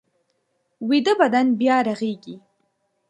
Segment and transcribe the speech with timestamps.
[0.87, 2.35] ویده بدن بیا رغېږي